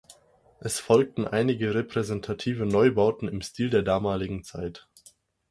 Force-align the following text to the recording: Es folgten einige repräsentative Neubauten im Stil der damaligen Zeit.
Es 0.59 0.79
folgten 0.79 1.27
einige 1.27 1.75
repräsentative 1.75 2.65
Neubauten 2.65 3.27
im 3.27 3.43
Stil 3.43 3.69
der 3.69 3.83
damaligen 3.83 4.41
Zeit. 4.43 4.89